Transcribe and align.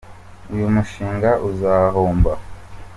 Uyu 0.53 0.67
mushinga 0.75 1.29
uzahomba. 1.49 2.31